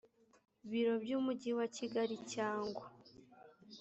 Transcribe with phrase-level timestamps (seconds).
[0.69, 2.85] biro by’umujyi wa kigali cyangwa